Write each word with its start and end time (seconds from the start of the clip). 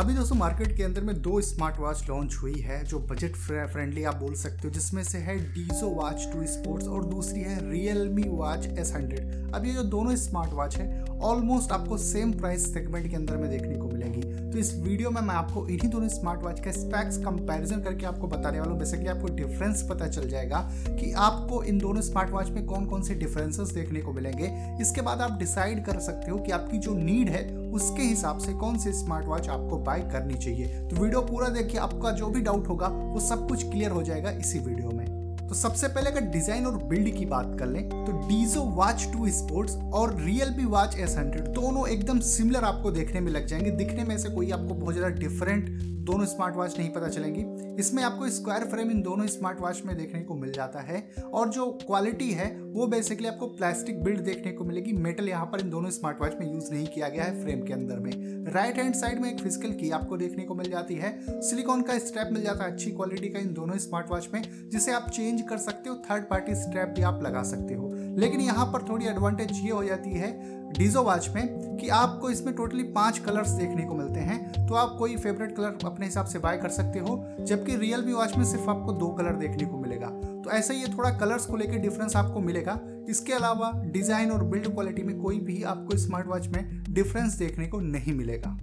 अभी 0.00 0.14
दोस्तों 0.14 0.36
मार्केट 0.36 0.76
के 0.76 0.82
अंदर 0.82 1.02
में 1.04 1.20
दो 1.22 1.40
स्मार्ट 1.40 1.78
वॉच 1.78 2.04
लॉन्च 2.08 2.34
हुई 2.34 2.60
है, 2.60 2.82
जो 2.84 2.98
बजट 3.00 3.34
फ्रेंडली 3.36 4.04
आप 4.04 4.16
बोल 4.16 4.34
सकते 4.34 4.68
हो, 4.68 4.70
जिसमें 4.74 5.02
से 5.04 5.18
है 5.18 5.36
डीजो 5.54 5.88
वॉच 5.90 6.26
टू 6.32 6.46
स्पोर्ट्स 6.46 6.86
और 6.88 7.04
दूसरी 7.06 7.40
है 7.40 7.58
रियलमी 7.70 8.22
वॉच 8.28 8.66
एस 8.78 8.92
हंड्रेड 8.96 9.52
अब 9.54 9.66
ये 9.66 9.72
जो 9.72 9.82
दोनों 9.86 10.14
स्मार्ट 10.16 10.52
वॉच 10.52 10.76
है 10.76 11.04
ऑलमोस्ट 11.04 11.72
आपको 11.72 11.98
सेम 11.98 12.32
प्राइस 12.32 12.72
सेगमेंट 12.74 13.10
के 13.10 13.16
अंदर 13.16 13.36
में 13.36 13.50
देखने 13.50 13.74
को 13.74 13.88
मिलेंगी। 13.88 14.22
तो 14.52 14.58
इस 14.58 14.74
वीडियो 14.76 15.10
में 15.10 15.20
मैं 15.20 15.34
आपको 15.34 15.66
इन्हीं 15.68 15.88
दोनों 15.90 16.08
स्मार्ट 16.08 16.42
वॉच 16.42 16.60
का 16.60 16.70
स्पैक्स 16.72 17.16
कंपैरिजन 17.16 17.80
करके 17.80 18.06
आपको 18.06 18.26
बताने 18.26 18.60
वाला 18.60 18.70
हूँ। 18.70 18.78
बेसिकली 18.78 19.08
आपको 19.08 19.28
डिफरेंस 19.36 19.82
पता 19.90 20.08
चल 20.08 20.28
जाएगा 20.28 20.58
कि 20.90 21.12
आपको 21.12 21.62
इन 21.62 21.78
दोनों 21.78 22.00
स्मार्ट 22.00 22.30
वॉच 22.30 22.50
में 22.50 22.64
कौन 22.66 22.86
कौन 22.86 23.02
से 23.02 23.14
डिफरेंसेस 23.14 23.68
देखने 23.68 24.00
को 24.00 24.12
मिलेंगे। 24.12 24.50
इसके 24.80 25.00
बाद 25.00 25.20
आप 25.20 25.38
डिसाइड 25.38 25.84
कर 25.84 26.00
सकते 26.00 26.30
हो 26.30 26.38
कि 26.38 26.52
आपकी 26.52 26.78
जो 26.78 26.94
नीड 26.94 27.28
है, 27.28 27.46
उसके 27.70 28.02
हिसाब 28.02 28.38
से 28.38 28.52
कौन 28.54 28.78
सी 28.78 28.92
स्मार्ट 28.92 29.26
वॉच 29.26 29.48
आपको 29.48 29.78
बाय 29.78 30.00
करनी 30.12 30.34
चाहिए। 30.34 30.66
तो 30.88 31.02
वीडियो 31.02 31.20
पूरा 31.20 31.48
देखिए, 31.48 31.80
आपका 31.80 32.10
जो 32.10 32.28
भी 32.28 32.40
डाउट 32.40 32.68
होगा, 32.68 32.86
वो 32.86 33.20
सब 33.20 33.48
कुछ 33.48 33.70
क्लियर 33.70 33.90
हो 33.90 34.02
जाएगा 34.02 34.30
इसी 34.30 34.58
वीडियो 34.58 34.90
में। 34.90 35.19
तो 35.50 35.54
सबसे 35.54 35.88
पहले 35.88 36.10
अगर 36.10 36.26
डिज़ाइन 36.30 36.66
और 36.66 36.76
बिल्ड 36.82 37.08
की 37.16 37.24
बात 37.26 37.56
कर 37.58 37.66
लें 37.66 37.88
तो 37.88 38.12
डीजो, 38.28 38.60
वॉच, 38.60 39.06
टू 39.12 39.28
स्पोर्ट्स 39.28 39.74
और 39.94 40.14
real 40.20 40.50
B 40.50 40.64
watch 40.64 40.94
S 40.96 41.16
hundred, 41.18 41.46
दोनों 41.48 41.86
एकदम 41.88 42.20
सिमिलर 42.20 42.64
आपको 42.64 42.90
देखने 42.90 43.20
में 43.20 43.32
लग 43.32 43.46
जाएँगे। 43.46 43.70
दिखने 43.70 44.04
में 44.04 44.16
से 44.18 44.28
कोई 44.28 44.50
आपको 44.50 44.74
बहुत 44.74 44.94
ज़्यादा 44.94 45.16
डिफरेंट 45.16 45.68
दोनों 46.06 46.26
स्मार्ट 46.26 46.56
वॉच 46.56 46.78
नहीं 46.78 46.88
पता 46.90 47.08
चलेंगी। 47.08 47.44
इसमें 47.82 48.02
आपको 48.02 48.28
स्क्वायर 48.28 48.64
फ्रेम 48.64 48.90
इन 48.90 49.02
दोनों 49.02 49.26
स्मार्ट 49.26 49.60
वॉच 49.60 49.82
में 49.86 49.96
देखने 49.96 50.20
को 50.20 50.34
मिल 50.34 50.52
जाता 50.52 50.80
है 50.80 51.02
और 51.32 51.48
जो 51.48 51.66
क्वालिटी 51.86 52.30
है 52.30 52.48
वो 52.70 52.86
बेसिकली 52.86 53.28
आपको 53.28 53.46
प्लास्टिक 53.46 54.02
बिल्ड 54.02 54.20
देखने 54.20 54.52
को 54.52 54.64
मिलेगी। 54.64 54.92
मेटल 54.94 55.28
यहाँ 55.28 55.46
पर 55.46 55.60
इन 55.60 55.70
दोनों 55.70 55.90
स्मार्ट 55.90 56.20
वॉच 56.20 56.34
में 56.40 56.52
यूज़ 56.52 56.72
नहीं 56.72 56.86
किया 56.86 57.08
गया 57.08 57.24
है 57.24 57.42
फ्रेम 57.42 57.62
के 57.62 57.72
अंदर 57.72 57.98
में। 57.98 58.44
राइट 58.52 58.76
हैंड 58.76 58.94
साइड 58.94 59.20
में 59.20 59.30
एक 59.32 59.40
फ़िज़िकल 59.40 59.72
की 59.72 59.90
आपको 59.90 60.16
देखने 60.16 60.44
को 60.44 60.54
मिल 60.54 60.70
जाती 60.70 60.94
है। 60.94 61.40
सिलिकॉन 61.42 61.82
का 61.82 61.98
स्ट्रैप 61.98 62.28
मिल 62.32 62.42
जाता 62.42 62.64
है 62.64 62.72
अच्छी 62.72 62.90
क्वालिटी 62.90 63.28
का 63.28 63.38
इन 63.38 63.52
दोनों 63.54 63.78
स्मार्ट 63.78 64.10
वॉच 64.10 64.28
में, 64.34 64.42
जिसे 64.70 64.92
आप 64.92 65.10
चेंज 65.10 65.42
कर 65.42 65.58
सकते 65.58 65.90
हो। 65.90 65.96
थर्ड 66.10 66.24
पार्टी 66.24 66.54
स्ट्रैप 66.54 66.94
भी 66.96 67.02
आप 67.02 67.22
लगा 67.22 67.42
सकते 67.42 67.74
हो। 67.74 67.92
लेकिन 68.18 68.40
यहाँ 68.40 68.66
पर 68.66 68.88
थोड़ी 68.88 69.06
एडवांटेज 69.06 69.52
ये 69.64 69.70
हो 69.70 69.84
जाती 69.84 70.10
है 70.10 70.32
डीजो 70.72 71.02
वॉच 71.02 71.28
में 71.28 71.76
कि 71.76 71.88
आपको 71.88 72.30
इसमें 72.30 72.54
टोटली 72.54 72.82
पाँच 72.92 73.18
कलर्स 73.18 73.50
देखने 73.50 73.84
को 73.84 73.94
मिलते 73.94 74.20
हैं। 74.20 74.66
तो 74.66 74.74
आप 74.74 74.96
कोई 74.98 75.16
फेवरेट 75.16 75.56
कलर 75.56 75.78
अपने 75.84 76.06
हिसाब 76.06 76.26
से 76.26 76.38
बाय 76.38 76.58
कर 76.58 76.68
सकते 76.70 76.98
हो, 76.98 77.22
जबकि 77.40 77.76
रियल 77.76 78.12
वॉच 78.12 78.36
में 78.36 78.44
सिर्फ़ 78.44 78.70
आपको 78.70 78.92
दो 78.92 79.08
कलर 79.08 79.36
देखने 79.36 79.64
को 79.64 79.78
मिलेगा। 79.78 80.08
तो 80.44 80.50
ऐसे 80.50 80.74
ही 80.74 80.84
थोड़ा 80.88 81.10
कलर्स 81.10 81.46
को 81.46 81.56
लेकर 81.56 81.78
डिफरेंस 81.78 82.16
आपको 82.16 82.40
मिलेगा। 82.40 82.78
इसके 83.08 83.32
अलावा 83.32 83.72
डिज़ाइन 83.84 84.30
और 84.30 84.44
बिल्ड 84.44 84.66
क्वालिटी 84.66 85.02
में 85.02 85.16
कोई 85.18 85.38
भी 85.40 85.62
आपको 85.62 85.96
स्मार्ट 85.96 86.26
वॉच 86.26 86.46
में 86.48 86.82
डिफरेंस 86.90 87.34
देखने 87.34 87.66
को 87.66 87.80
नहीं 87.80 88.14
मिलेगा। 88.14 88.58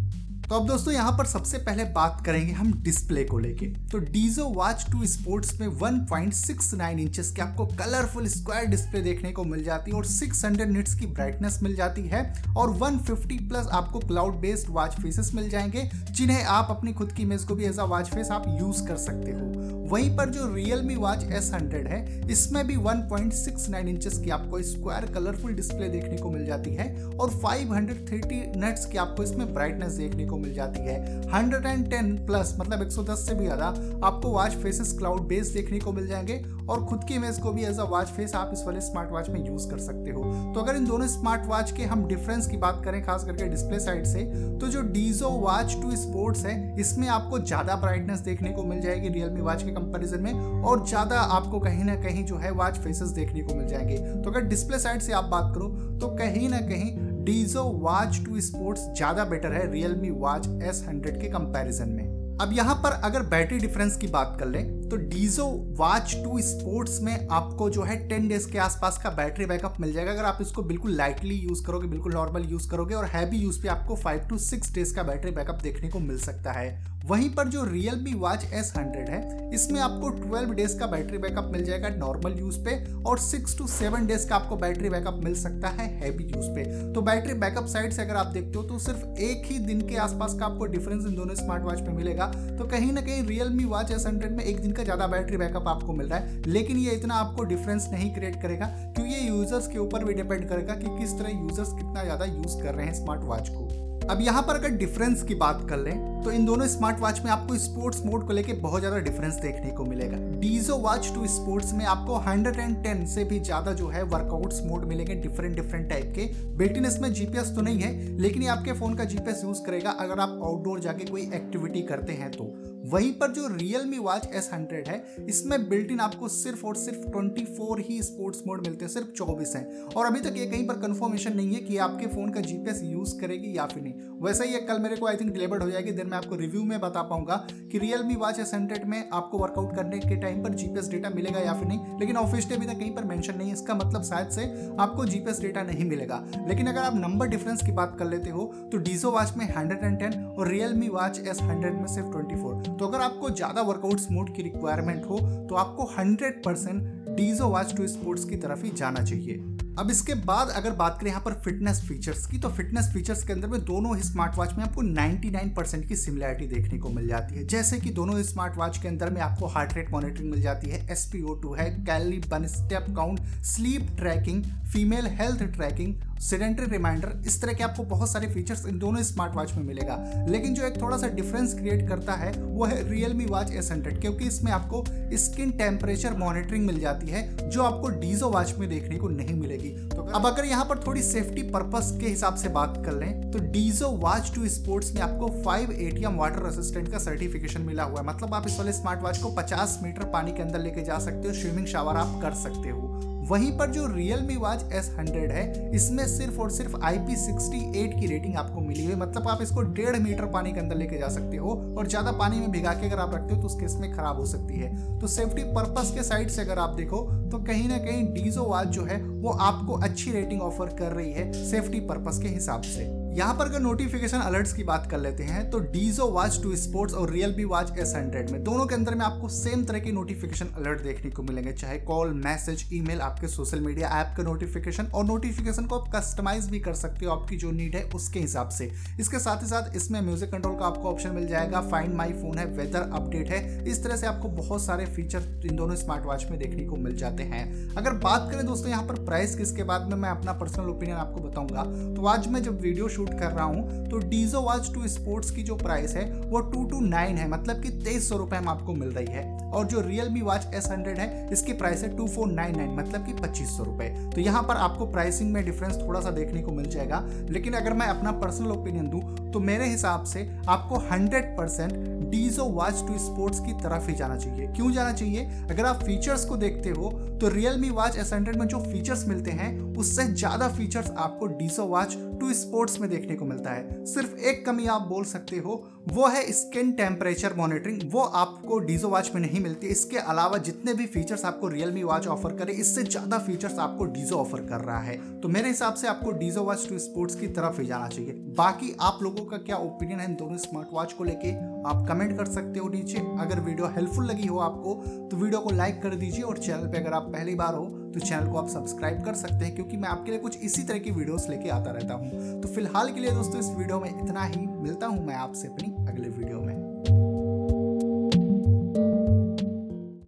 तो 0.49 0.55
अब 0.55 0.67
दोस्तों, 0.67 0.93
यहाँ 0.93 1.11
पर 1.11 1.25
सबसे 1.25 1.57
पहले 1.57 1.83
बात 1.83 2.23
करेंगे 2.25 2.53
हम 2.53 2.71
डिस्प्ले 2.83 3.23
को 3.23 3.39
लेके। 3.39 3.65
तो 3.65 3.99
डीजो 3.99 4.45
वॉच 4.45 4.85
टू 4.91 5.05
स्पोर्ट्स 5.05 5.59
में 5.61 5.67
1.69 5.67 6.99
इंचेस 6.99 7.31
की 7.31 7.41
आपको 7.41 7.65
कलरफुल 7.65 8.27
स्क्वायर 8.27 8.65
डिस्प्ले 8.65 9.01
देखने 9.01 9.31
को 9.31 9.43
मिल 9.43 9.63
जाती 9.63 9.91
है 9.91 9.97
और 9.97 10.05
600 10.05 10.65
निट्स 10.65 10.95
की 10.95 11.05
ब्राइटनेस 11.05 11.59
मिल 11.63 11.75
जाती 11.75 12.01
है 12.01 12.43
और 12.57 12.71
150 12.77 13.49
प्लस 13.49 13.67
आपको 13.67 13.99
क्लाउड 13.99 14.35
बेस्ड 14.35 14.69
वॉच 14.69 14.91
फेसेस 14.91 15.31
मिल 15.33 15.49
जाएँगे, 15.49 15.89
जिन्हें 16.11 16.43
आप 16.43 16.67
अपनी 16.69 16.93
खुद 16.93 17.11
की 17.11 17.23
इमेज 17.23 17.43
को 17.43 17.55
भी 17.55 17.65
एज 17.65 17.79
अ 17.79 17.83
वॉच 17.83 18.09
फेस 18.09 18.31
आप 18.31 18.57
यूज़ 18.61 18.87
कर 18.87 18.97
सकते 18.97 19.31
हो। 19.31 19.53
वहीं 19.91 20.17
पर 20.17 20.29
जो 20.29 20.45
Realme 20.45 20.97
Watch 21.03 21.21
S100 21.33 21.85
है, 21.87 22.31
इसमें 22.31 22.67
भी 22.67 22.75
1.69 22.75 23.87
इंचेस 23.87 24.17
की 24.17 24.29
आपको 24.29 24.61
स्क्वायर 24.61 25.05
कलरफुल 25.05 25.53
डिस्प्ले 25.53 25.89
देखने 25.89 26.17
को 26.17 26.31
मिल 26.31 26.45
जाती 26.45 26.69
है 26.69 27.03
और 27.05 27.29
530 27.45 28.57
नट्स 28.57 28.85
की 28.85 28.97
आपको 28.97 29.23
इसमें 29.23 29.53
ब्राइटनेस 29.53 29.91
देखने 29.91 30.25
को 30.25 30.36
मिल 30.37 30.53
जाती 30.53 30.79
है। 30.81 30.97
110 31.31 32.17
प्लस 32.27 32.55
मतलब 32.59 32.81
110 32.81 33.25
से 33.27 33.35
भी 33.35 33.45
ज़्यादा 33.45 33.65
आपको 34.07 34.29
वॉच 34.29 34.55
फेसेस 34.57 34.91
क्लाउड 34.97 35.27
बेस 35.27 35.53
देखने 35.53 35.79
को 35.79 35.91
मिल 35.93 36.07
जाएँगे 36.07 36.43
और 36.69 36.83
खुद 36.85 37.03
की 37.03 37.13
इमेज 37.13 37.37
को 37.39 37.51
भी 37.51 37.63
एज 37.65 37.79
अ 37.79 37.83
वॉच 37.85 38.07
फेस 38.07 38.33
आप 38.35 38.49
इस 38.53 38.63
वाले 38.65 38.81
स्मार्ट 38.81 39.11
वॉच 39.11 39.29
में 39.29 39.45
यूज़ 39.45 39.69
कर 39.69 39.79
सकते 39.79 40.11
हो। 40.11 40.23
तो 40.53 40.59
अगर 40.59 40.75
इन 40.75 40.85
दोनों 40.85 41.07
स्मार्ट 41.07 41.45
वॉच 41.47 41.71
के 41.71 41.83
हम 41.85 42.05
डिफरेंस 42.07 42.47
की 42.47 42.57
बात 42.57 42.81
करें, 42.85 43.01
खास 43.03 43.23
करके 43.23 43.47
डिस्प्ले 43.49 43.79
साइड 43.79 44.05
से 44.05 44.23
तो 44.59 44.67
जो 44.67 44.81
डीजो 44.89 45.29
वॉच 45.29 45.75
टू 45.81 45.95
स्पोर्ट्स 45.97 46.45
है, 46.45 46.75
इसमें 46.79 47.07
आपको 47.09 47.39
ज़्यादा 47.39 47.75
ब्राइटनेस 47.77 48.19
देखने 48.21 48.49
को 48.49 48.63
मिल 48.63 48.81
जाएगी 48.81 49.09
रियलमी 49.09 49.41
वॉच 49.41 49.63
के 49.63 49.71
कंपैरिजन 49.71 50.21
में 50.23 50.63
और 50.63 50.85
ज़्यादा 50.87 51.19
आपको 51.19 51.59
कहीं 51.59 51.83
ना 51.83 51.95
कहीं 52.01 52.25
जो 52.25 52.37
है 52.37 52.51
वॉच 52.53 52.77
फेसेस 52.77 53.09
देखने 53.11 53.41
को 53.41 53.55
मिल 53.55 53.67
जाएँगे। 53.67 53.97
तो 53.97 54.29
अगर 54.29 54.47
डिस्प्ले 54.47 54.79
साइड 54.79 55.01
से 55.01 55.13
आप 55.13 55.25
बात 55.27 55.53
करो 55.55 55.67
तो 55.99 56.07
कहीं 56.17 56.49
ना 56.49 56.59
कहीं 56.67 56.91
डीजो 57.27 57.63
वॉच 57.79 58.19
टू 58.25 58.39
स्पोर्ट्स 58.41 58.81
ज़्यादा 58.97 59.23
बेटर 59.25 59.53
है 59.53 59.71
रियलमी 59.71 60.09
वॉच 60.09 60.47
एस 60.63 60.83
हंड्रेड 60.87 61.19
के 61.21 61.27
कंपेरिजन 61.29 61.89
में। 61.89 62.37
अब 62.41 62.49
यहाँ 62.53 62.75
पर 62.75 62.91
अगर 63.05 63.23
बैटरी 63.27 63.57
डिफरेंस 63.59 63.97
की 63.97 64.07
बात 64.07 64.35
कर 64.39 64.47
लें 64.47 64.86
तो 64.89 64.97
डीजो 64.97 65.45
वॉच 65.77 66.15
टू 66.23 66.39
स्पोर्ट्स 66.41 66.99
में 67.01 67.27
आपको 67.27 67.69
जो 67.69 67.83
है 67.83 67.95
टेन 68.09 68.27
डेज़ 68.27 68.49
के 68.51 68.57
आसपास 68.57 68.97
का 69.03 69.09
बैटरी 69.09 69.45
बैकअप 69.45 69.79
मिल 69.79 69.93
जाएगा। 69.93 70.11
अगर 70.11 70.23
आप 70.23 70.37
इसको 70.41 70.63
बिल्कुल 70.63 70.95
लाइटली 70.95 71.35
यूज़ 71.35 71.65
करोगे, 71.65 71.87
बिल्कुल 71.87 72.13
नॉर्मल 72.13 72.49
यूज़ 72.49 72.69
करोगे 72.69 72.95
और 72.95 73.05
हैवी 73.05 73.37
यूज़ 73.37 73.61
पे 73.61 73.67
आपको 73.67 73.95
फाइव 73.95 74.27
टू 74.29 74.37
सिक्स 74.37 74.73
डेज़ 74.73 74.95
का 74.95 75.03
बैटरी 75.03 75.31
बैकअप 75.31 75.61
देखने 75.63 75.89
को 75.89 75.99
मिल 75.99 76.19
सकता 76.19 76.51
है। 76.51 76.95
वहीं 77.05 77.29
पर 77.29 77.47
जो 77.47 77.63
real 77.63 77.99
me 78.03 78.13
watch 78.13 78.43
S 78.53 78.71
hundred 78.77 79.09
है, 79.09 79.49
इसमें 79.53 79.79
आपको 79.81 80.09
12 80.21 80.53
डेज़ 80.53 80.77
का 80.79 80.87
बैटरी 80.87 81.17
बैकअप 81.17 81.49
मिल 81.51 81.63
जाएगा 81.65 81.89
नॉर्मल 81.89 82.33
यूज़ 82.39 82.57
पे 82.59 82.71
और 83.03 83.19
6 83.19 83.57
टू 83.57 83.67
7 83.67 84.07
डेज़ 84.07 84.27
का 84.29 84.35
आपको 84.35 84.55
बैटरी 84.55 84.89
बैकअप 84.89 85.19
मिल 85.23 85.35
सकता 85.35 85.67
है 85.67 85.87
हैवी 85.99 86.23
यूज़ 86.25 86.49
पे। 86.55 86.63
तो 86.93 87.01
बैटरी 87.01 87.33
बैकअप 87.35 87.65
साइड 87.65 87.93
से 87.93 88.01
अगर 88.01 88.15
आप 88.15 88.27
देखते 88.27 88.57
हो 88.57 88.63
तो 88.63 88.79
सिर्फ़ 88.79 89.05
एक 89.21 89.45
ही 89.45 89.59
दिन 89.59 89.81
के 89.89 89.95
आसपास 89.97 90.33
का 90.33 90.45
आपको 90.45 90.65
डिफरेंस 90.65 91.05
इन 91.05 91.15
दोनों 91.15 91.35
स्मार्ट 91.35 91.63
वॉच 91.63 91.81
में 91.81 91.93
मिलेगा। 91.93 92.25
तो 92.57 92.67
कहीं 92.67 92.91
ना 92.91 93.01
कहीं 93.01 93.23
Realme 93.27 93.71
Watch 93.71 93.93
S100 93.93 94.31
में 94.31 94.43
एक 94.43 94.59
दिन 94.61 94.71
का 94.77 94.83
ज़्यादा 94.83 95.07
बैटरी 95.07 95.37
बैकअप 95.37 95.67
आपको 95.67 95.93
मिल 95.93 96.07
रहा 96.07 96.19
है। 96.19 96.41
लेकिन 96.47 96.77
ये 96.79 96.91
इतना 96.91 97.15
आपको 97.15 97.43
डिफरेंस 97.45 97.89
नहीं 97.91 98.13
क्रिएट 98.15 98.41
करेगा, 98.41 98.65
क्योंकि 98.65 99.13
ये 99.13 99.27
यूज़र्स 99.27 99.67
के 99.67 99.79
ऊपर 99.79 100.03
भी 100.05 100.13
डिपेंड 100.13 100.47
करेगा 100.49 100.75
कि 100.75 100.97
किस 100.99 101.17
तरह 101.19 101.29
यूज़र्स 101.31 101.73
कितना 101.73 102.03
ज़्यादा 102.03 102.25
यूज़ 102.27 102.61
कर 102.63 102.73
रहे 102.73 102.85
हैं 102.85 102.93
स्मार्ट 102.95 103.23
वॉच 103.23 103.49
को। 103.49 103.85
अब 104.07 104.21
यहाँ 104.21 104.41
पर 104.43 104.55
अगर 104.55 104.69
डिफरेंस 104.77 105.23
की 105.23 105.35
बात 105.35 105.65
कर 105.69 105.77
लें 105.77 106.16
तो 106.23 106.31
इन 106.31 106.45
दोनों 106.45 106.67
स्मार्ट 106.67 106.99
वॉच 106.99 107.19
में 107.23 107.31
आपको 107.31 107.57
स्पोर्ट्स 107.57 108.05
मोड 108.05 108.25
को 108.27 108.33
लेके 108.33 108.53
बहुत 108.53 108.81
ज़्यादा 108.81 108.97
डिफरेंस 108.99 109.35
देखने 109.35 109.71
को 109.71 109.85
मिलेगा। 109.85 110.17
डीजो 110.39 110.75
वॉच 110.77 111.11
टू 111.15 111.27
स्पोर्ट्स 111.27 111.73
में 111.73 111.85
आपको 111.85 112.19
110 112.21 113.05
से 113.05 113.23
भी 113.23 113.39
ज़्यादा 113.39 113.73
जो 113.73 113.87
है 113.87 114.03
वर्कआउट्स 114.03 114.61
मोड 114.65 114.85
मिलेंगे 114.85 115.15
डिफरेंट 115.15 115.55
डिफरेंट 115.55 115.89
टाइप 115.89 116.13
के। 116.15 116.25
बिल्टिन 116.57 116.87
में 117.01 117.11
जीपीएस 117.13 117.55
तो 117.55 117.61
नहीं 117.61 117.79
है, 117.79 118.17
लेकिन 118.17 118.41
ये 118.41 118.47
आपके 118.47 118.73
फ़ोन 118.73 118.95
का 118.95 119.03
जीपीएस 119.03 119.43
यूज़ 119.43 119.61
करेगा 119.65 119.89
अगर 119.89 120.19
आप 120.19 120.39
आउटडोर 120.43 120.79
जाके 120.79 121.05
कोई 121.05 121.21
एक्टिविटी 121.21 121.81
करते 121.81 122.13
हैं 122.13 122.31
तो। 122.31 122.53
वहीं 122.87 123.11
पर 123.11 123.31
जो 123.31 123.47
Realme 123.49 123.97
Watch 123.99 124.25
S100 124.35 124.87
है, 124.87 125.25
इसमें 125.29 125.69
बिल्ट 125.69 125.91
इन 125.91 125.99
आपको 125.99 126.27
सिर्फ़ 126.27 126.65
और 126.65 126.75
सिर्फ़ 126.75 126.99
24 127.07 127.79
ही 127.79 128.01
स्पोर्ट्स 128.01 128.43
मोड 128.47 128.67
मिलते 128.67 128.85
हैं, 128.85 128.91
सिर्फ़ 128.91 129.07
24 129.11 129.55
हैं। 129.55 129.81
और 129.87 130.05
अभी 130.05 130.19
तक 130.19 130.37
ये 130.37 130.45
कहीं 130.45 130.67
पर 130.67 130.73
कंफर्मेशन 130.73 131.35
नहीं 131.35 131.53
है 131.53 131.61
कि 131.61 131.77
आपके 131.77 132.07
फ़ोन 132.07 132.29
का 132.29 132.41
जीपीएस 132.41 132.81
यूज़ 132.83 133.19
करेगी 133.19 133.57
या 133.57 133.65
फिर 133.65 133.83
नहीं। 133.83 133.93
वैसे 134.21 134.45
ही 134.45 134.59
कल 134.67 134.79
मेरे 134.79 134.95
को 134.95 135.07
आई 135.07 135.15
थिंक 135.15 135.31
डिलीवर्ड 135.33 135.63
हो 135.63 135.69
जाएगी। 135.71 135.91
देन 135.91 136.07
मैं 136.07 136.17
आपको 136.17 136.35
रिव्यू 136.35 136.63
में 136.63 136.79
बता 136.81 137.01
पाऊँगा 137.01 137.35
कि 137.71 137.77
real 137.77 138.03
me 138.03 138.15
watch 138.15 138.39
S 138.39 138.53
hundred 138.53 138.85
में 138.85 139.09
आपको 139.13 139.37
वर्कआउट 139.37 139.75
करने 139.75 139.99
के 139.99 140.15
टाइम 140.15 140.43
पर 140.43 140.53
जीपीएस 140.53 140.89
डेटा 140.89 141.09
मिलेगा 141.09 141.39
या 141.39 141.53
फिर 141.53 141.67
नहीं। 141.67 141.99
लेकिन 141.99 142.17
ऑफिशियली 142.17 142.55
अभी 142.55 142.73
तक 142.73 142.79
कहीं 142.79 142.91
पर 142.95 143.03
मेंशन 143.03 143.37
नहीं 143.37 143.47
है। 143.47 143.53
इसका 143.53 143.75
मतलब 143.75 144.03
शायद 144.03 144.29
से 144.29 144.45
आपको 144.79 145.05
जीपीएस 145.05 145.41
डेटा 145.41 145.63
नहीं 145.63 145.85
मिलेगा। 145.85 146.23
लेकिन 146.47 146.67
अगर 146.67 146.81
आप 146.81 146.95
नंबर 146.95 147.27
डिफरेंस 147.27 147.65
की 147.65 147.71
बात 147.71 147.95
कर 147.99 148.05
लेते 148.05 148.29
हो 148.29 148.45
तो 148.71 148.77
डीजो 148.77 149.11
वॉच 149.11 149.33
में 149.37 149.45
110 149.47 150.17
और 150.37 150.53
Realme 150.53 150.83
एस 150.83 151.21
S100 151.29 151.73
में 151.73 151.87
सिर्फ़ 151.87 152.07
24 152.07 152.77
तो 152.79 152.87
अगर 152.87 153.01
आपको 153.01 153.29
ज़्यादा 153.29 153.61
वर्कआउट 153.61 154.01
मोड 154.11 154.35
की 154.35 154.43
रिक्वायरमेंट 154.43 155.05
हो 155.05 155.19
तो 155.49 155.55
आपको 155.55 155.89
100 155.93 156.31
percent 156.45 156.81
Dizo 157.17 157.47
watch 157.47 157.75
two 157.77 157.87
sports 157.87 158.25
की 158.25 158.35
तरफ़ 158.37 158.63
ही 158.65 158.71
जाना 158.71 159.03
चाहिए। 159.03 159.56
अब 159.79 159.91
इसके 159.91 160.13
बाद 160.25 160.49
अगर 160.49 160.71
बात 160.73 160.97
करें 160.99 161.09
यहाँ 161.09 161.21
पर 161.21 161.33
फिटनेस 161.43 161.81
फीचर्स 161.87 162.25
की 162.27 162.37
तो 162.37 162.49
फिटनेस 162.49 162.89
फीचर्स 162.93 163.23
के 163.23 163.33
अंदर 163.33 163.47
में 163.47 163.59
दोनों 163.65 163.95
ही 163.97 164.03
स्मार्ट 164.03 164.37
वॉच 164.37 164.53
में 164.53 164.63
आपको 164.63 164.83
99 164.83 165.55
परसेंट 165.55 165.87
की 165.87 165.95
सिमिलैरिटी 165.95 166.47
देखने 166.47 166.79
को 166.79 166.89
मिल 166.89 167.07
जाती 167.07 167.35
है। 167.35 167.45
जैसे 167.47 167.79
कि 167.79 167.89
दोनों 167.89 168.21
स्मार्ट 168.23 168.57
वॉच 168.57 168.77
के 168.77 168.87
अंदर 168.87 169.09
में 169.09 169.21
आपको 169.21 169.47
हार्ट 169.47 169.73
रेट 169.73 169.91
मॉनिटरिंग 169.91 170.31
मिल 170.31 170.41
जाती 170.41 170.69
है 170.69 170.85
एस 170.91 171.11
है 171.59 171.69
calorie 171.85 172.19
burn 172.29 172.47
step 172.47 172.85
count 172.95 173.19
sleep 173.45 173.95
tracking 173.97 174.43
female 174.73 175.07
health 175.19 175.43
tracking 175.53 175.93
sedentary 176.21 176.65
reminder 176.65 177.11
इस 177.27 177.41
तरह 177.41 177.53
के 177.53 177.63
आपको 177.63 177.83
बहुत 177.85 178.09
सारे 178.09 178.27
फीचर्स 178.27 178.65
इन 178.67 178.79
दोनों 178.79 179.01
स्मार्ट 179.03 179.35
वॉच 179.35 179.53
में 179.53 179.63
मिलेगा। 179.63 179.97
लेकिन 180.29 180.53
जो 180.53 180.65
एक 180.65 180.81
थोड़ा 180.81 180.97
सा 180.97 181.07
डिफरेंस 181.09 181.53
क्रिएट 181.53 181.87
करता 181.89 182.13
है, 182.13 182.31
वो 182.33 182.65
है 182.65 182.81
रियलमी 182.89 183.25
वॉच 183.25 183.51
एस 183.51 183.71
हंड्रेड 183.71 183.99
क्योंकि 184.01 184.27
इसमें 184.27 184.51
आपको 184.51 184.83
स्किन 185.17 185.51
टेम्परेचर 185.57 186.17
मॉनिटरिंग 186.17 186.65
मिल 186.65 186.79
जाती 186.79 187.07
है, 187.07 187.49
जो 187.49 187.63
आपको 187.63 187.89
डीजो 187.99 188.29
वॉच 188.29 188.53
में 188.57 188.67
देखने 188.69 188.97
को 188.97 189.07
नहीं 189.09 189.35
मिलेगी। 189.35 189.69
तो 189.89 190.01
अब 190.03 190.25
अगर 190.25 190.45
यहाँ 190.45 190.65
पर 190.65 190.83
थोड़ी 190.87 191.01
सेफ्टी 191.03 191.41
पर्पज 191.51 191.97
के 192.01 192.07
हिसाब 192.07 192.35
से 192.35 192.49
बात 192.49 192.81
कर 192.85 192.93
लें 192.93 193.31
तो 193.31 193.39
डीजो 193.51 193.87
वॉच 193.99 194.31
टू 194.35 194.47
स्पोर्ट्स 194.49 194.93
में 194.93 195.01
आपको 195.01 195.27
फाइव 195.43 195.71
एटीएम 195.71 196.17
वाटर 196.17 196.45
असिस्टेंट 196.47 196.91
का 196.91 196.99
सर्टिफिकेशन 196.99 197.61
मिला 197.61 197.83
हुआ 197.83 197.99
है। 197.99 198.05
मतलब 198.07 198.33
आप 198.33 198.47
इस 198.47 198.57
वाले 198.57 198.73
स्मार्ट 198.73 199.01
वॉच 199.03 199.17
को 199.17 199.29
50 199.35 199.77
मीटर 199.83 200.05
पानी 200.09 200.31
के 200.31 200.41
अंदर 200.41 200.59
लेके 200.59 200.83
जा 200.83 200.99
सकते 200.99 201.27
हो 201.27 201.33
स्विमिंग 201.33 201.67
शावर 201.67 201.97
आप 201.97 202.19
कर 202.21 202.33
सकते 202.37 202.69
हो। 202.69 202.86
वहीं 203.27 203.51
पर 203.57 203.71
जो 203.71 203.85
real 203.87 204.21
me 204.21 204.35
watch 204.35 204.73
S 204.73 204.89
hundred 204.97 205.31
है, 205.31 205.71
इसमें 205.75 206.05
सिर्फ़ 206.07 206.39
और 206.41 206.51
सिर्फ़ 206.51 206.75
आई 206.83 206.97
पी 206.97 207.15
सिक्सटी 207.15 207.59
एट 207.79 207.99
की 207.99 208.07
रेटिंग 208.07 208.35
आपको 208.35 208.61
मिली 208.61 208.85
हुई 208.85 208.95
मतलब 208.95 209.27
आप 209.27 209.41
इसको 209.41 209.61
डेढ़ 209.71 209.97
मीटर 209.97 210.25
पानी 210.33 210.51
के 210.53 210.59
अंदर 210.59 210.75
लेके 210.75 210.97
जा 210.97 211.07
सकते 211.09 211.37
हो 211.37 211.55
और 211.77 211.87
ज़्यादा 211.87 212.11
पानी 212.13 212.39
में 212.39 212.51
भिगा 212.51 212.73
के 212.73 212.87
अगर 212.87 212.99
आप 212.99 213.15
रखते 213.15 213.33
हो 213.33 213.41
तो 213.41 213.47
उसके 213.47 213.65
इसमें 213.65 213.91
खराब 213.93 214.19
हो 214.19 214.25
सकती 214.25 214.59
है। 214.59 214.99
तो 214.99 215.07
सेफ्टी 215.07 215.43
पर्पज 215.53 215.91
के 215.95 216.03
साइड 216.03 216.29
से 216.29 216.41
अगर 216.41 216.59
आप 216.59 216.75
देखो 216.75 217.01
तो 217.31 217.43
कहीं 217.43 217.67
ना 217.69 217.77
कहीं 217.79 218.05
डीजो 218.13 218.43
वॉच 218.43 218.67
जो 218.69 218.83
है, 218.83 219.01
वो 219.01 219.29
आपको 219.31 219.73
अच्छी 219.79 220.11
रेटिंग 220.11 220.41
ऑफ़र 220.41 220.75
कर 220.79 220.91
रही 220.91 221.11
है 221.11 221.31
सेफ्टी 221.45 221.79
पर्पज 221.81 222.21
के 222.21 222.27
हिसाब 222.29 222.61
से। 222.63 222.85
यहाँ 223.17 223.33
पर 223.35 223.45
अगर 223.45 223.59
नोटिफिकेशन 223.59 224.19
अलर्ट्स 224.19 224.51
की 224.53 224.63
बात 224.63 224.85
कर 224.91 224.99
लेते 224.99 225.23
हैं 225.23 225.49
तो 225.51 225.59
डीजो 225.67 226.05
वॉच 226.07 226.39
टू 226.43 226.55
स्पोर्ट्स 226.55 226.95
और 226.95 227.11
real 227.11 227.31
B 227.33 227.43
watch 227.45 227.77
S 227.79 227.93
hundred 227.95 228.29
में 228.31 228.43
दोनों 228.43 228.65
के 228.65 228.75
अंदर 228.75 228.95
में 228.95 229.03
आपको 229.05 229.29
सेम 229.29 229.63
तरह 229.65 229.79
की 229.79 229.91
नोटिफिकेशन 229.91 230.47
अलर्ट 230.57 230.81
देखने 230.81 231.11
को 231.11 231.23
मिलेंगे, 231.23 231.53
चाहे 231.53 231.77
कॉल 231.79 232.13
मैसेज 232.15 232.63
ईमेल 232.73 233.01
आपके 233.01 233.27
सोशल 233.27 233.59
मीडिया 233.59 233.89
ऐप 233.99 234.13
का 234.17 234.23
नोटिफिकेशन 234.23 234.85
और 234.85 235.05
नोटिफिकेशन 235.05 235.65
को 235.65 235.79
आप 235.79 235.89
कस्टमाइज 235.95 236.49
भी 236.49 236.59
कर 236.59 236.73
सकते 236.75 237.05
हो 237.05 237.11
आपकी 237.11 237.37
जो 237.37 237.51
नीड 237.51 237.75
है 237.75 237.83
उसके 237.95 238.19
हिसाब 238.19 238.49
से। 238.49 238.69
इसके 238.99 239.19
साथ 239.19 239.41
ही 239.41 239.47
साथ 239.47 239.75
इसमें 239.75 239.99
म्यूज़िक 240.01 240.31
कंट्रोल 240.31 240.55
का 240.59 240.65
आपको 240.65 240.89
ऑप्शन 240.89 241.15
मिल 241.15 241.27
जाएगा 241.27 241.61
फाइंड 241.63 241.95
माई 241.95 242.13
फ़ोन 242.13 242.37
है 242.37 242.45
वेदर 242.53 242.89
अपडेट 242.91 243.29
है, 243.29 243.41
इस 243.65 243.83
तरह 243.83 243.95
से 243.95 244.07
आपको 244.07 244.29
बहुत 244.37 244.65
सारे 244.65 244.85
फीचर 244.87 245.41
इन 245.45 245.55
दोनों 245.55 245.75
स्मार्ट 245.77 246.05
वॉच 246.05 246.25
में 246.31 246.37
देखने 246.39 246.65
को 246.65 246.75
मिल 246.77 246.95
जाते 246.97 247.23
हैं। 247.25 247.75
अगर 247.75 247.97
बात 248.05 248.29
करें 248.31 248.45
दोस्तों 248.45 248.71
यहाँ 248.71 248.85
पर 248.85 249.03
प्राइस 249.05 249.35
किसके 249.35 249.63
बाद 249.63 249.89
में, 249.89 249.97
मैं 249.97 250.09
अपना 250.11 250.33
पर्सनल 250.35 250.69
ओपिनियन 250.69 250.97
आपको 250.97 251.21
बताऊँगा। 251.21 251.63
तो 251.95 252.05
आज 252.07 252.27
मैं 252.27 252.43
जब 252.43 252.61
वीडियो 252.61 252.89
शूट 252.89 253.05
कर 253.09 253.31
रहा 253.31 253.45
हूँ 253.45 253.85
तो 253.89 253.97
डीजो 253.99 254.41
वॉच 254.41 254.73
टू 254.73 254.87
स्पोर्ट्स 254.87 255.31
की 255.31 255.43
जो 255.43 255.55
प्राइस 255.55 255.95
है, 255.95 256.05
वो 256.21 256.39
टू 256.41 256.63
टू 256.65 256.79
नाइन 256.81 257.17
है 257.17 257.27
मतलब 257.29 257.61
कि 257.61 257.69
तेईस 257.83 258.09
सौ 258.09 258.17
रुपए 258.17 258.39
में 258.39 258.47
आपको 258.47 258.73
मिल 258.73 258.89
रही 258.89 259.13
है। 259.13 259.25
और 259.47 259.65
जो 259.65 259.81
real 259.81 260.09
me 260.09 260.21
watch 260.21 260.47
S 260.55 260.67
hundred 260.71 260.97
है, 260.99 261.27
इसकी 261.31 261.53
प्राइस 261.53 261.83
है 261.83 261.95
टू 261.97 262.07
फोर 262.07 262.27
नाइन 262.29 262.57
नाइन 262.57 262.73
मतलब 262.75 263.05
कि 263.05 263.13
पच्चीस 263.15 263.55
सौ 263.57 263.63
रुपए। 263.63 263.87
तो 264.15 264.21
यहाँ 264.21 264.43
पर 264.43 264.57
आपको 264.57 264.85
प्राइसिंग 264.87 265.31
में 265.33 265.43
डिफरेंस 265.45 265.77
थोड़ा 265.77 266.01
सा 266.01 266.11
देखने 266.11 266.41
को 266.43 266.51
मिल 266.51 266.69
जाएगा, 266.69 267.03
लेकिन 267.29 267.53
अगर 267.53 267.73
मैं 267.73 267.87
अपना 267.87 268.11
पर्सनल 268.19 268.51
ओपिनियन 268.51 268.89
दूँ 268.89 269.01
तो 269.27 269.39
मेरे 269.41 269.65
हिसाब 269.65 270.03
से 270.05 270.29
आपको 270.49 270.75
hundred 270.91 271.25
percent 271.37 271.73
Dizo 272.09 272.43
watch 272.45 272.83
two 272.87 272.97
sports 272.99 273.39
की 273.39 273.53
तरफ़ 273.53 273.87
ही 273.89 273.95
जाना 273.95 274.15
चाहिए। 274.17 274.47
क्यों 274.47 274.71
जाना 274.71 274.91
चाहिए? 274.93 275.25
अगर 275.51 275.65
आप 275.65 275.83
फीचर्स 275.83 276.25
को 276.25 276.37
देखते 276.37 276.69
हो 276.69 276.89
तो 277.21 277.29
real 277.29 277.59
me 277.59 277.69
watch 277.71 277.97
S 277.97 278.13
hundred 278.13 278.35
में 278.35 278.45
जो 278.47 278.59
फीचर्स 278.61 279.07
मिलते 279.07 279.31
हैं, 279.31 279.75
उससे 279.77 280.03
ज़्यादा 280.05 280.47
फीचर्स 280.49 280.91
आपको 280.97 281.27
डीजो 281.29 281.65
वॉच 281.65 281.95
टू 282.19 282.33
स्पोर्ट्स 282.33 282.79
में 282.79 282.89
देखने 282.97 283.15
को 283.15 283.25
मिलता 283.25 283.51
है। 283.51 283.85
सिर्फ़ 283.85 284.15
एक 284.19 284.45
कमी 284.45 284.65
आप 284.67 284.81
बोल 284.89 285.03
सकते 285.05 285.37
हो, 285.37 285.63
वो 285.87 286.07
है 286.07 286.21
स्किन 286.33 286.71
टेम्परेचर 286.73 287.33
मॉनिटरिंग 287.37 287.81
वो 287.91 288.01
आपको 288.01 288.57
डीजो 288.59 288.89
वॉच 288.89 289.11
में 289.15 289.21
नहीं 289.21 289.39
मिलती। 289.39 289.67
इसके 289.67 289.97
अलावा 289.97 290.37
जितने 290.39 290.73
भी 290.73 290.85
फीचर्स 290.87 291.25
आपको 291.25 291.47
रियलमी 291.47 291.83
वॉच 291.83 292.07
ऑफ़र 292.07 292.35
करे, 292.35 292.53
इससे 292.53 292.83
ज़्यादा 292.83 293.17
फीचर्स 293.19 293.59
आपको 293.59 293.85
डीजो 293.87 294.15
ऑफ़र 294.15 294.41
कर 294.41 294.61
रहा 294.61 294.79
है। 294.79 294.97
तो 295.21 295.27
मेरे 295.27 295.49
हिसाब 295.49 295.73
से 295.73 295.87
आपको 295.87 296.11
डीजो 296.13 296.43
वॉच 296.43 296.67
टू 296.69 296.79
स्पोर्ट्स 296.79 297.15
की 297.15 297.27
तरफ़ 297.29 297.61
ही 297.61 297.67
जाना 297.67 297.87
चाहिए। 297.87 298.13
बाकी 298.37 298.75
आप 298.81 298.99
लोगों 299.01 299.25
का 299.25 299.37
क्या 299.39 299.57
ओपिनियन 299.57 299.99
है 299.99 300.09
इन 300.09 300.15
दोनों 300.15 300.37
स्मार्ट 300.39 300.67
वॉच 300.73 300.93
को 300.93 301.03
लेके, 301.03 301.31
आप 301.63 301.85
कमेंट 301.89 302.17
कर 302.17 302.25
सकते 302.27 302.59
हो 302.59 302.69
नीचे। 302.69 302.97
अगर 303.19 303.39
वीडियो 303.39 303.67
हेल्पफुल 303.67 304.05
लगी 304.05 304.27
हो 304.27 304.39
आपको 304.39 304.75
तो 305.11 305.17
वीडियो 305.17 305.39
को 305.41 305.49
लाइक 305.55 305.81
कर 305.81 305.95
दीजिए 305.95 306.23
और 306.23 306.37
चैनल 306.37 306.67
पर 306.67 306.77
अगर 306.77 306.93
आप 306.93 307.11
पहली 307.13 307.35
बार 307.35 307.53
हो 307.53 307.65
तो 307.97 308.05
चैनल 308.05 308.27
को 308.27 308.37
आप 308.37 308.47
सब्सक्राइब 308.47 309.03
कर 309.03 309.15
सकते 309.15 309.45
हैं, 309.45 309.53
क्योंकि 309.55 309.77
मैं 309.77 309.89
आपके 309.89 310.11
लिए 310.11 310.19
कुछ 310.19 310.37
इसी 310.39 310.63
तरह 310.63 310.79
की 310.79 310.91
वीडियोस 310.91 311.27
लेके 311.29 311.49
आता 311.49 311.71
रहता 311.71 311.93
हूँ। 311.93 312.41
तो 312.41 312.47
फ़िलहाल 312.47 312.91
के 312.93 312.99
लिए 312.99 313.11
दोस्तों, 313.11 313.39
इस 313.39 313.49
वीडियो 313.57 313.79
में 313.79 313.89
इतना 313.89 314.23
ही। 314.25 314.45
मिलता 314.47 314.87
हूँ 314.87 315.05
मैं 315.05 315.15
आपसे 315.15 315.47
अपनी 315.47 315.73
अगले 315.87 316.09
वीडियो 316.09 316.41
में। 316.41 316.46